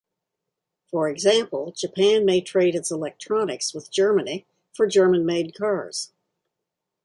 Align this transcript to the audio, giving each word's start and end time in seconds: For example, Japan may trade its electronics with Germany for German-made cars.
For 0.87 1.09
example, 1.09 1.73
Japan 1.73 2.25
may 2.25 2.41
trade 2.41 2.73
its 2.73 2.89
electronics 2.89 3.71
with 3.71 3.91
Germany 3.91 4.47
for 4.73 4.87
German-made 4.87 5.53
cars. 5.55 6.11